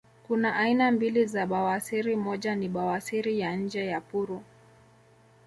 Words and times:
kuna 0.27 0.55
aina 0.55 0.91
mbili 0.91 1.25
za 1.25 1.45
bawasiri 1.45 2.15
moja 2.15 2.55
ni 2.55 2.69
bawasiri 2.69 3.39
ya 3.39 3.55
nje 3.55 3.85
ya 3.85 4.01
puru 4.01 4.43